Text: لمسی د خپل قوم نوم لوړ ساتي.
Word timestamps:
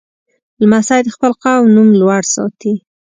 لمسی 0.61 0.99
د 1.05 1.09
خپل 1.15 1.31
قوم 1.43 1.63
نوم 1.75 1.89
لوړ 2.01 2.21
ساتي. 2.35 2.73